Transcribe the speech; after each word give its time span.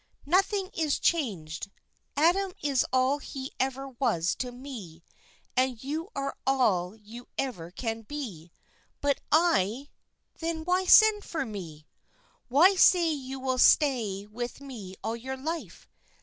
"Nothing 0.25 0.71
is 0.73 0.97
changed. 0.97 1.69
Adam 2.17 2.53
is 2.63 2.83
all 2.91 3.19
he 3.19 3.51
ever 3.59 3.87
was 3.89 4.33
to 4.37 4.51
me, 4.51 5.03
you 5.63 6.09
are 6.15 6.35
all 6.47 6.95
you 6.95 7.27
ever 7.37 7.69
can 7.69 8.01
be; 8.01 8.51
but 8.99 9.21
I" 9.31 9.89
"Then 10.39 10.65
why 10.65 10.85
send 10.85 11.23
for 11.23 11.45
me? 11.45 11.85
Why 12.47 12.73
say 12.73 13.11
you 13.11 13.39
will 13.39 13.59
stay 13.59 14.25
with 14.25 14.59
me 14.59 14.95
all 15.03 15.15
your 15.15 15.37
life? 15.37 15.87